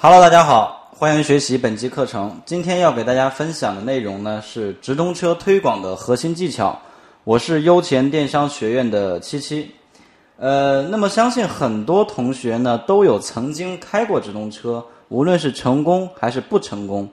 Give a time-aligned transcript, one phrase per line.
[0.00, 2.40] Hello，大家好，欢迎学习本期课程。
[2.46, 6.80] 今天要给大家分享的内容呢是直通车推广的核心技巧。
[7.24, 9.68] 我是优钱电商学院的七七。
[10.36, 17.08] 呃，那么相信很多同学呢都有曾经开过直通车，无论是成功还是不成功。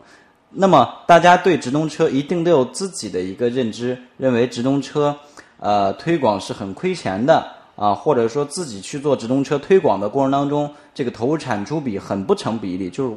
[0.52, 5.17] 那么大家对直通车一定都有自己的一个认知，认为直通车
[5.59, 13.15] 呃推广是很亏钱的啊，或者说自己去做直通车推广的过程当中，这个投入产出比很不成比例，就是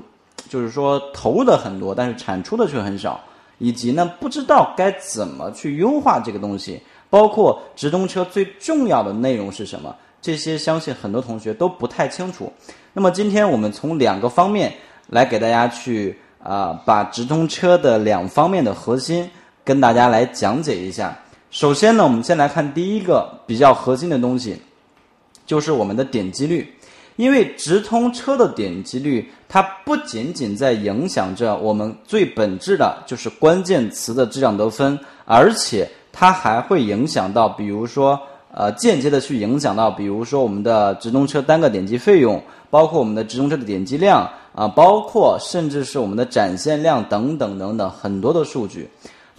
[0.48, 3.20] 就是说投入的很多，但是产出的却很少，
[3.58, 6.80] 以及呢不知道该怎么去优化这个东西。
[7.10, 9.96] 包括直通车最重要的内容是什么？
[10.20, 12.52] 这些相信很多同学都不太清楚。
[12.92, 14.70] 那么今天我们从两个方面
[15.06, 19.30] 来给大家去啊，把直通车的两方面的核心
[19.64, 21.16] 跟大家来讲解一下。
[21.50, 24.60] 首先呢，我们先来看第一个比较核心的东西，
[25.46, 26.74] 就是我们的点击率。
[27.16, 38.20] 因为直通车的点击率，它不仅仅在影响着我们最本质的就是关键词的质量得分，而且它还会影响到，比如说，
[38.52, 42.40] 呃，间接的去影响到，比如说我们的直通车单个点击费用，
[42.70, 48.88] 包括我们的直通车的点击量啊，包括甚至是我们的展现量等等等等很多的数据。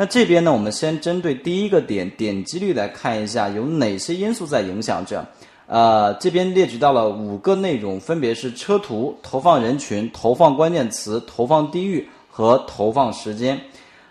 [0.02, 5.28] 那这边呢，我们先针对第一个点点击率来看一下，有哪些因素在影响着。
[5.68, 13.60] 呃，这边列举到了五个内容，分别是车图、投放人群、投放关键词、投放地域和投放时间。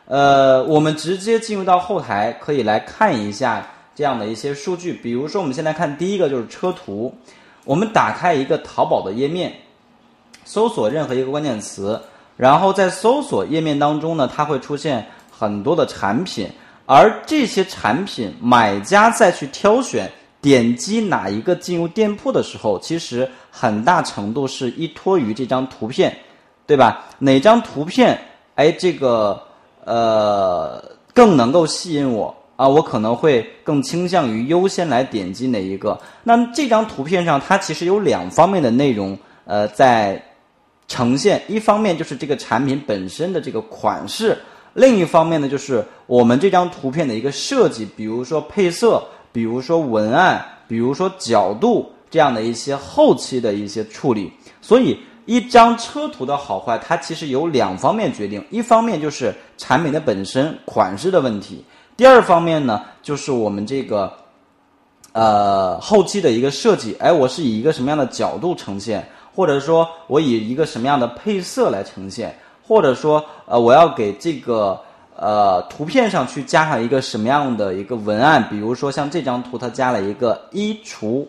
[0.05, 4.93] 呃，我们直接进入到后台，可以来看一下这样的一些数据。
[4.93, 7.11] 比如说，我们先来看第一个，就是车图。
[7.65, 9.55] 我们打开一个淘宝的页面，
[10.45, 11.99] 搜索任何一个关键词，
[12.37, 15.07] 然后在搜索页面当中呢，它会出现
[15.39, 16.49] 很多的产品，
[16.87, 20.11] 而这些产品买家再去挑选。
[20.41, 26.17] 点击哪一个进入店铺的时候，其实很大程度是依托于这张图片，
[26.65, 27.05] 对吧？
[27.19, 28.17] 哪张图片，
[28.55, 29.43] 哎，这个
[29.85, 30.81] 呃
[31.13, 32.69] 更能够吸引我啊？
[32.69, 36.01] 我可能会更倾向于优先来点击哪一个。
[36.23, 40.23] 那这张图片上，它其实有两方面的内容呃在
[40.87, 44.39] 呈现，一方面就是这个产品本身的这个款式，
[44.79, 49.03] 另一方面呢就是我们这张图片的一个设计，比如说配色。
[49.31, 61.63] 比如说文案，比如说角度这样的一些后期的一些处理，所以一张车图的好坏，它其实有两方面决定，一方面就是产品的本身款式的问题，
[61.95, 64.11] 第二方面呢就是我们这个
[65.13, 72.37] 呃后期的一个设计，哎，我是以一个什么样的角度呈现，或者说我以一个什么样的配色来呈现，
[72.69, 74.79] 或者说呃我要给这个。
[75.21, 78.49] 呃，图片上去加上一个什么样的一个文案？
[78.49, 81.27] 比如说像这张图，它加了一个衣橱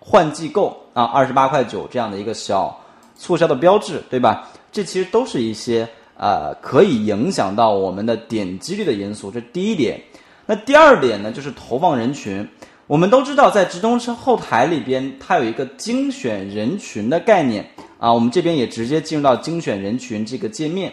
[0.00, 2.76] 换季购啊，二十八块九这样的一个小
[3.16, 4.48] 促销的标志，对吧？
[4.72, 9.30] 这其实都是一些呃可以影响到我们的点击率的因素。
[9.30, 10.02] 这第一点。
[10.44, 12.44] 那第二点呢，就是投放人群。
[12.90, 17.64] 我们都知道，在直通车后台里边，它有一个精选人群的概念
[18.00, 18.12] 啊。
[18.12, 20.92] 我们这边也直接进入到精选人群这个界面。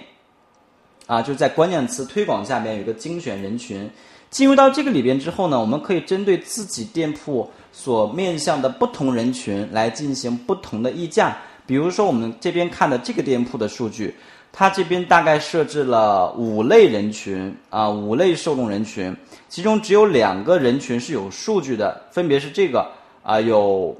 [1.07, 3.90] 啊，就在关键词推广下边有一个精选人群，
[4.30, 11.36] 进入到这个里边之后呢，我们可以针对自己店铺所面向的不同人群来进行不同的溢价。
[11.66, 14.13] 比如说我们这边看的这个店铺的数据，
[14.53, 19.16] 它这边大概设置了五类人群啊，五类受众人群，
[19.50, 22.90] 其中只有两个人群是有数据的，分别是这个
[23.24, 23.96] 啊有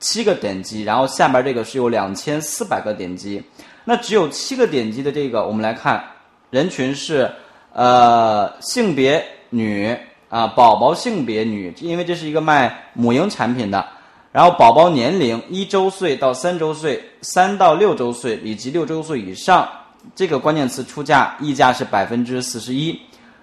[0.00, 3.42] 七个点击，然后下边这个是有两千四百个点击，
[3.84, 6.02] 那只有七个点击的这个，我们来看。
[6.50, 7.30] 人群是，
[7.74, 9.94] 呃，性别女
[10.30, 13.86] 啊，宝宝性别女，因为这是一个卖母婴产品的。
[14.32, 19.68] 然后宝宝年龄一周岁到三周岁，三到六周岁以及六周岁以上，
[20.14, 22.98] 这个关键词出价溢价是百分之四十一。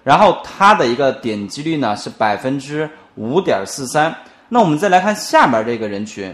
[0.06, 4.14] 然后它的一个点击率呢是百分之五点四三。
[4.48, 6.32] 那我们再来看下边这个人群，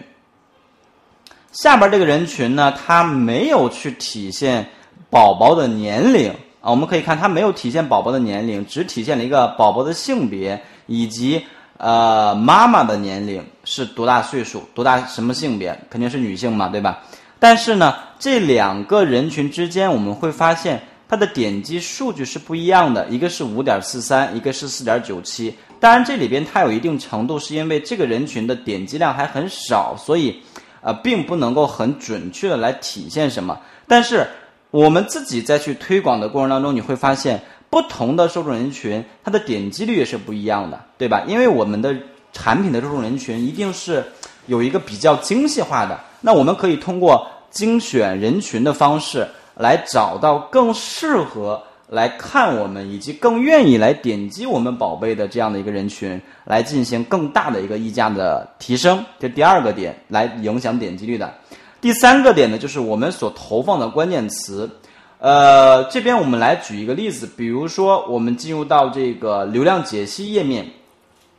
[1.53, 4.69] 下边这个人群呢，它没有去体现
[5.09, 6.31] 宝宝的年龄。
[6.61, 11.43] 啊，我们可以看它没有体现宝宝的年龄，只体现了一个宝宝的性别以及
[11.79, 17.01] 呃妈妈的年龄是多大岁数，多大什么性别，肯定是女性嘛，对吧？
[17.39, 20.81] 但是呢，这两个人群之间我们会发现
[21.13, 25.55] 它的点击数据是不一样的，一个是五点四三，一个是四点九七。
[25.79, 30.43] 当然这里边它有一定程度是因为这个人群的点击量还很少，所以
[30.81, 34.27] 呃并不能够很准确的来体现什么，但是。
[34.71, 37.39] 我们自己在去推广的过程当中，你会发现
[37.69, 41.23] 不同的受众人群，它的点击率也是不一样的，对吧？
[41.29, 41.95] 因为我们的
[42.33, 44.03] 产品的受众人群一定是
[44.47, 46.01] 有一个比较精细化的。
[46.23, 59.05] 那我们可以通过精选人群的方式，来找到更适合来看我们以及更愿意来点击我们宝贝的这样的一个人群，来进行更大的一个溢价的提升。
[59.19, 61.33] 这第二个点来影响点击率的。
[61.81, 64.71] 第三个点呢，就是我们所投放的关键词。
[65.19, 70.67] 呃，这边我们来举一个例子，比如说我们进入到这个流量解析页面，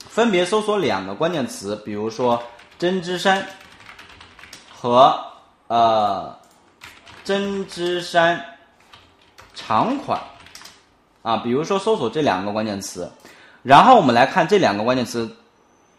[0.07, 2.41] 分别搜索两个关键词，比如说
[2.77, 3.45] 针织衫
[4.71, 5.13] 和
[5.67, 6.33] 呃
[7.23, 8.43] 针织衫
[9.55, 10.19] 长款
[11.21, 13.09] 啊，比如说搜索这两个关键词，
[13.61, 15.29] 然后我们来看这两个关键词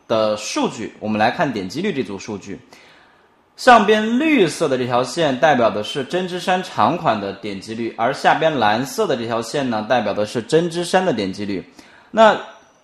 [0.06, 2.60] 的数据，我们来看点击率这组数据。
[3.56, 11.64] 上边绿色的这条线代表的是针织衫长款的点击率，而下边蓝色的这条线呢，代表的是针织衫的点击率。
[12.10, 12.36] 那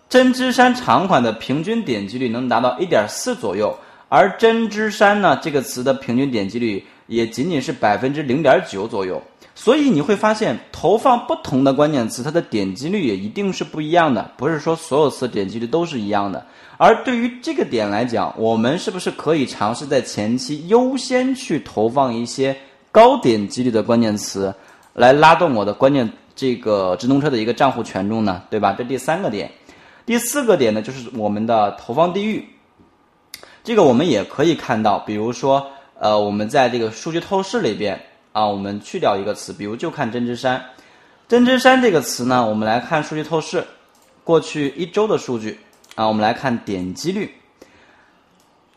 [0.08, 3.76] 针织衫长款的平均点击率能达到一点四左右，
[4.08, 9.20] 而针织衫呢这个词的平均点击率也仅仅是百分之零点九左右。
[9.52, 16.46] 所以你会发现，投放不同的关键词，它的点击率也一定是不一样的，不是说所有词点击率都是一样的。
[16.78, 22.56] 而对于这个点来讲，我们是不是可以尝试在前期优先去投放一些
[22.90, 24.54] 高点击率的关键词，
[24.94, 28.42] 来拉动我的关键这个直通车的一个账户权重呢？
[28.48, 28.72] 对吧？
[28.78, 29.50] 这第三个点，
[30.06, 32.48] 第四个点呢，就是我们的投放地域。
[33.62, 35.66] 这个我们也可以看到，比如说，
[36.00, 38.00] 呃，我们在这个数据透视里边
[38.32, 40.64] 啊，我们去掉一个词，比如就看针织衫。
[41.28, 43.62] 针织衫这个词呢，我们来看数据透视，
[44.24, 45.60] 过去一周的数据。
[45.96, 47.34] 啊，我们来看点击率。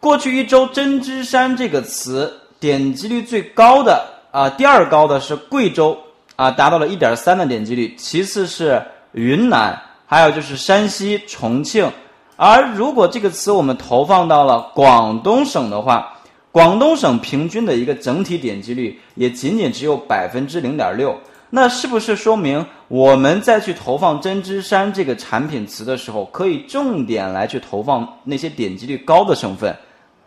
[0.01, 5.97] 过去一周，“针织衫”这个词点击率最高的啊，第二高的是贵州
[6.35, 8.83] 啊，达到了一点三的点击率，其次是
[9.13, 11.89] 云南，还有就是山西、重庆。
[12.35, 16.12] 而如果这个词我们投放到了广东省的话，
[16.53, 21.19] 广东省平均的一个整体点击率也仅仅只有百分之零点六。
[21.49, 29.75] 那是不是说明我们在去投放针织衫这个产品词的时候，可以重点来去投放那些点击率高的省份，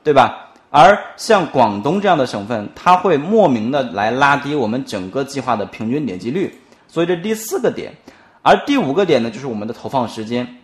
[0.03, 0.51] 对吧？
[0.69, 6.53] 而像广东这样的省份，它会莫名的来拉低我们整个计划的平均点击率。
[6.89, 7.93] 所以这第四个点，
[8.43, 10.57] 而第五个点呢，就是我们的投放时间，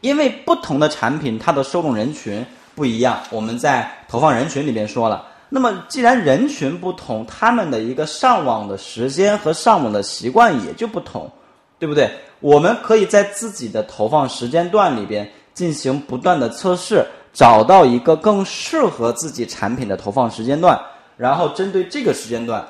[0.00, 2.42] 因为不同的产品它的受众人群
[2.78, 5.26] 不一样，我们在投放人群里边说了。
[5.48, 11.28] 那么，既然人群不同，他们的一个上网的时间和上网的习惯也就不同，
[11.76, 12.08] 对不对？
[12.38, 20.80] 我们可以在自己的投放时间段里边进行不断的测试，找到一个更适合自己产品的投放时间段，
[21.16, 22.64] 然后针对这个时间段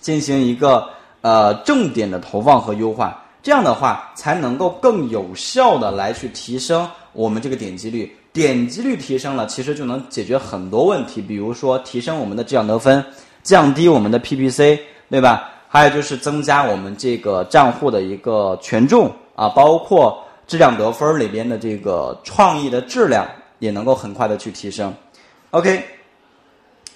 [0.00, 0.88] 进行一个
[1.20, 8.12] 呃重点的投放和优化，这样的话才能够更有效的来去提升我们这个点击率。
[8.34, 13.02] 点击率提升了，其实就能解决很多问题，比如说提升我们的质量得分，
[13.44, 15.48] 降低我们的 PPC，对吧？
[15.68, 23.24] 还有就是增加我们这个账户的一个权重啊，包括质量得分里边的这个创意的质量
[23.60, 24.92] 也能够很快的去提升。
[25.52, 25.84] OK，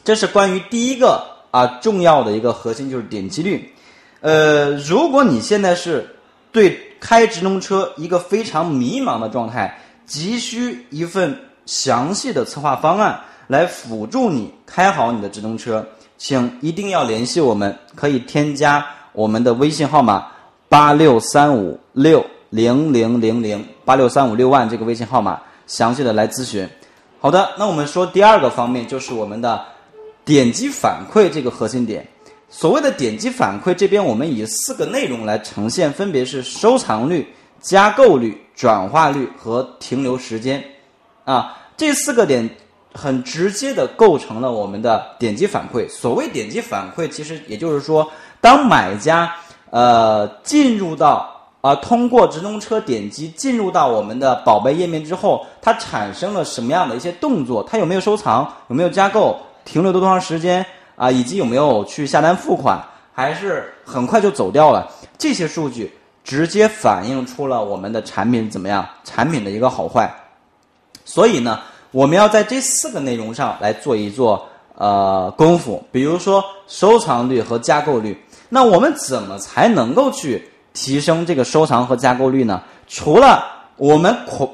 [0.02, 3.73] 这是关于第一个啊重要的一个核心就是点击率。
[4.23, 6.17] 呃，如果你现在是
[6.50, 9.79] 对开直通车一个非常迷茫的状态。
[10.08, 20.26] 急需一份详细的策划方案来辅助你开好你的直通车，请一定要联系我们，可以添加我们的微信号码
[20.68, 26.66] 八六三五六零零零零八六三五六万这个微信号码，详细的来咨询。
[27.21, 29.62] 好的，那我们说第二个方面就是我们的
[30.25, 32.04] 点击反馈这个核心点。
[32.49, 37.26] 所谓的点击反馈，这边我们以四个内容来呈现，分别是收藏率。
[37.61, 40.62] 加购率、转化率和停留时间，
[41.24, 42.50] 啊，这四个点
[42.92, 45.88] 很直接的构成了我们的点击反馈。
[45.88, 48.10] 所谓点击反馈，其实也就是说，
[48.40, 49.32] 当买家
[49.70, 57.62] 呃进入到啊通过直通车点击进入到我们的宝贝页面之后，它产生了什么样的一些动作？
[57.62, 58.52] 它有没有收藏？
[58.66, 59.38] 有没有加购？
[59.64, 60.66] 停留多长时间？
[60.96, 62.84] 啊，以及有没有去下单付款？
[63.12, 64.90] 还是很快就走掉了？
[65.16, 65.96] 这些数据。
[66.28, 70.14] 直接反映出了我们的产品怎么样，产品的一个好坏。
[71.02, 71.58] 所以呢，
[71.90, 75.82] 我们要在这四个内容上来做一做呃功夫。
[75.90, 78.14] 比如说收藏率和加购率，
[78.50, 82.62] 那我们怎么才能够去提升这个收藏和加购率呢？
[82.87, 83.42] 除了
[83.78, 84.47] 我们款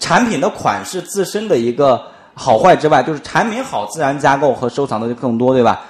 [0.00, 2.02] 产品的款式自身的一个
[2.34, 5.82] 好坏之外，就是产品好，自然加购和收藏的就更多，对吧？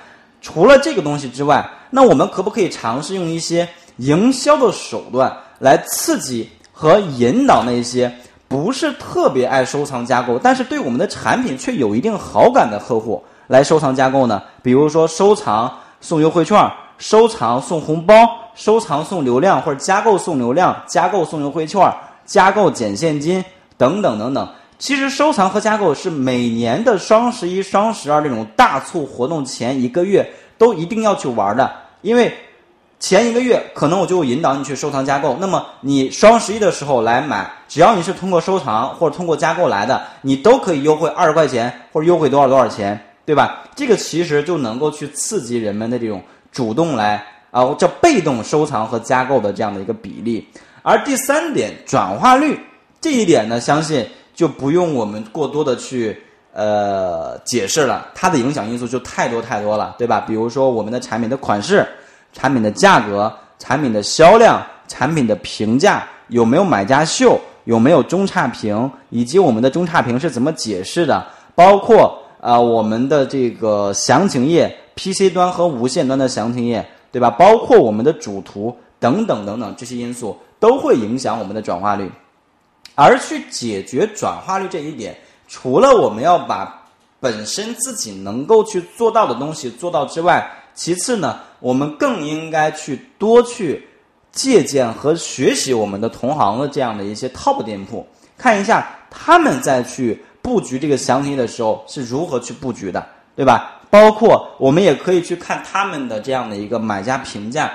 [0.43, 3.67] 除了这个东西之外，那我们可不可以尝试用一些？
[4.01, 8.11] 营销的手段来刺激和引导那些
[8.49, 14.43] 不是特别爱收藏加购，但是对我们的产品却有一定好感的客户，来收藏加购呢？
[14.63, 16.59] 比如说收藏送优惠券，
[16.97, 18.15] 收藏送红包，
[18.55, 21.81] 收藏送流量，或者加购送流量，加购送优惠券，
[22.25, 23.45] 加购减现金
[23.77, 24.49] 等等等等。
[24.79, 30.27] 其实收藏和加购是每年的双十一、双十二这种大促活动前一个月
[30.57, 32.33] 都一定要去玩的，因为。
[33.01, 43.65] 前一个月可能我就引导你去收藏加购，那么你双十一的时候来买，只要你是通过收藏或者通过加购来的，你都可以优惠二十块钱或者优惠多少多少钱，对吧？
[43.75, 50.47] 这个其实就能够去刺激人们的这种主动来啊，叫被动收藏和加购的这样的一个比例。
[50.83, 52.61] 而第三点转化率
[53.01, 60.21] 这一点呢，相信就不用我们过多的去呃解释了，它的影响因素就太多太多了，对吧？
[60.21, 61.89] 比如说我们的产品的款式。
[62.33, 67.39] 产品的价格、产品的销量、产品的评价有没有买家秀？
[67.65, 68.91] 有没有中差评？
[69.11, 71.25] 以及我们的中差评是怎么解释的？
[71.55, 77.31] 包括啊，我们的这个详情页、PC 端和无线端的详情页，对吧？
[77.31, 82.11] 包括我们的主图等等等等，这些因素都会影响我们的转化率。
[82.95, 86.87] 而去解决转化率这一点，除了我们要把
[87.21, 93.87] 本身自己能够去做到的东西做到之外，其次呢，我们更应该去多去
[94.33, 103.81] 借鉴和学习我们的同行的这样的一些 top 店铺，看一下他们在去布局这个详情页的时候是如何去布局的，对吧？
[103.91, 107.73] 包括我们也可以去看他们的这样的一个买家评价。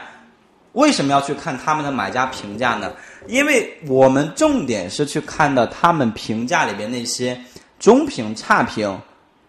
[0.71, 2.91] 为什么要去看他们的买家评价呢？
[3.27, 7.39] 因为我们重点是去看到他们评价里边那些
[7.79, 8.97] 中评、差评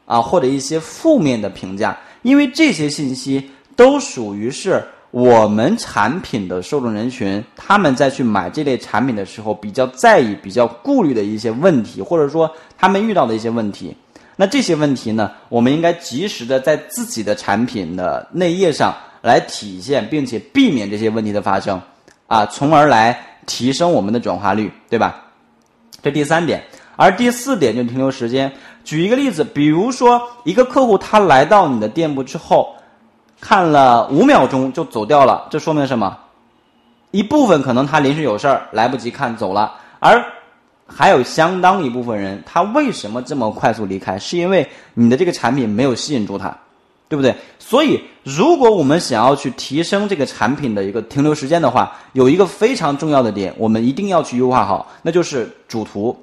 [0.04, 1.96] 啊，或者一些负面的评价。
[2.22, 13.96] 因为这些信息都属于是我们产品的受众人群，他们在去买这类产品的时候比较在意、比较顾虑的一些问题，或者说他们遇到的一些问题。
[14.34, 21.80] 那这些问题呢，我们应该及时的在自己的产品的内页上来体现，并且避免这些问题的发生，
[22.26, 25.24] 啊，从而来提升我们的转化率，对吧？
[26.02, 26.62] 这第三点，
[26.96, 28.52] 而第四点就停留时间。
[28.84, 32.75] 举一个例子，比如说一个客户他来到你的店铺之后，
[33.40, 36.16] 看了五秒钟就走掉了，这说明什么？
[37.10, 40.22] 一部分可能他临时有事儿来不及看走了，而
[40.86, 44.18] 还有相当一部分人，他为什么这么快速离开？
[44.18, 46.56] 是因为你的这个产品没有吸引住他，
[47.08, 47.34] 对不对？
[47.58, 56.16] 所以，如果我们想要去提升这个产品的一个停留时间的话，有一个非常重要的点，我们一定要去优化好，那就是主图，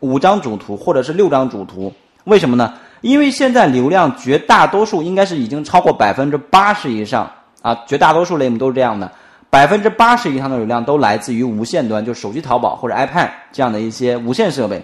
[0.00, 1.92] 五张主图或者是六张主图。
[2.24, 2.74] 为什么呢？
[3.04, 7.30] 因为现在流量绝大多数应该是已经超过百分之八十以上
[7.60, 9.12] 啊，绝大多数类目都是这样的，
[9.50, 14.82] 百分之八十以上的流量都来自于无线端，就手机淘宝或者 iPad 这样的一些无线设备。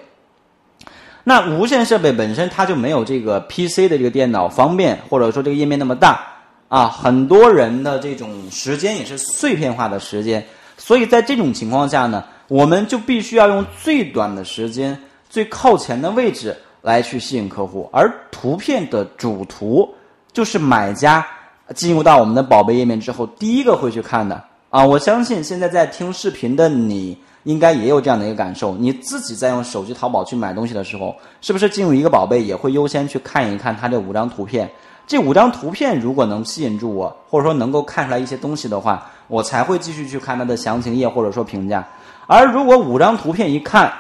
[1.25, 6.21] 那无线设备本身它就没有这个 PC 的这个电脑方便，或者说这个页面那么大
[6.69, 10.45] 啊，很多人的这种时间也是碎片化的时间，
[10.77, 14.95] 所以在这种情况下呢，我们就必须要用最短的时间、
[15.31, 16.55] 最靠前的位置。
[16.83, 19.89] 来去吸引客户，而图片的主图
[20.33, 21.27] 就是买家
[21.75, 24.85] 进入到我们的宝贝页面之后第一个会去看的啊！
[24.85, 34.71] 我相信现在在听视频的你应该也有这样的一个感受，你自己在用手机淘宝去买东西的时候，是不是进入一个宝贝也会优先去看一看它这五张图片？
[35.07, 41.85] 这五张图片如果能吸引住我，或者说能够看出来一些东西的话，我才会继续去看它的详情页或者说评价。
[42.27, 43.93] 而如果五张图片一看，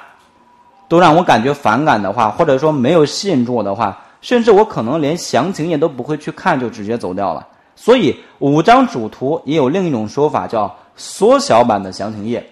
[0.91, 7.47] 都让我感觉反感的话，或者说没有吸引住我的话，甚至我可能连详情页都不会去看，就直接走掉了。
[7.77, 12.45] 所以五张主图也有另一种说法，叫缩小版的详情页。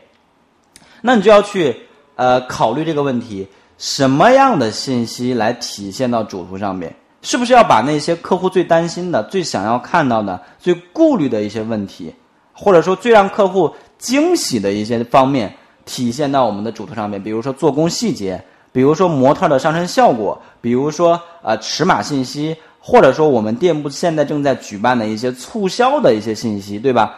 [1.00, 1.76] 那你就要去
[2.14, 3.44] 呃考虑这个问题：
[3.76, 6.94] 什么样的信息来体现到主图上面？
[7.22, 12.14] 是不是要把那些客户最担心的、最想要看到的、最顾虑的一些问题，
[12.52, 15.52] 或者说最让客户惊喜的一些方面？
[15.88, 18.38] 体现到我们的主图上面，比如说做工细节，
[18.70, 27.16] 比如说模特的上身效果，比如说呃尺码信息，或者说我们店铺现在正在举办的一些促销的一些信息，对吧？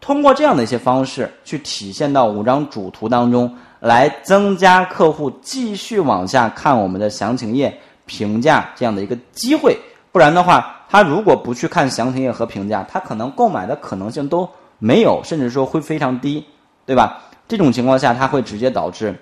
[0.00, 9.76] 通过这样的一些方式去体现到五张主图当中，来增加客户继续往下看我们的详情页评价这样的一个机会。
[10.12, 14.48] 不然的话，他如果不去看详情页和评价，他可能购买的可能性都
[14.78, 16.44] 没有，甚至说会非常低，
[16.84, 17.22] 对吧？
[17.48, 19.14] 这种情况下，它会直接导致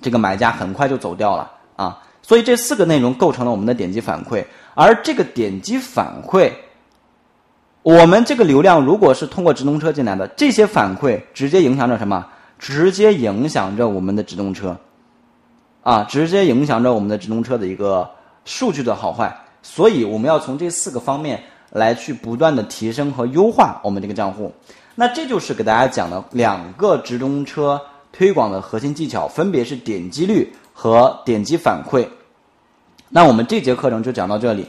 [0.00, 2.02] 这个买家很快就走掉了啊！
[2.22, 6.52] 所以这四个内容构成了我们的点击反馈，而这个点击反馈，
[7.82, 12.26] 我们这个流量如果是通过直通车进来的，这些反馈直接影响着什么？
[12.58, 14.76] 直接影响着我们的直通车
[15.82, 16.04] 啊！
[16.04, 18.08] 直接影响着我们的直通车的一个
[18.44, 19.34] 数据的好坏。
[19.62, 24.52] 所以我们要从这四个方面来去不断的提升和优化我们这个账户。
[24.94, 27.80] 那这就是给大家讲的两个直通车
[28.12, 32.06] 推广的核心技巧，分别是点击率和点击反馈。
[33.08, 34.66] 那我们这节课程就讲到这里。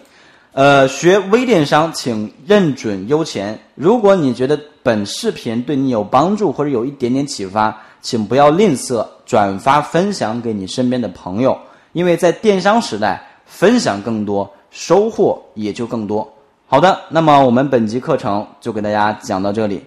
[0.53, 3.59] 呃，学微电商，请认准优钱。
[3.75, 11.59] 如果你觉得本视频对你有帮助或者有一点点启发，请不要吝啬转发分享给你身边的朋友，
[11.91, 16.25] 因为在电商时代，分享更多，收获也就更多。
[16.67, 19.83] 好的，那么我们本集课程就给大家讲到这里。